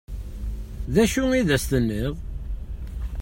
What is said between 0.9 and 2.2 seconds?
D acu i as-tenniḍ?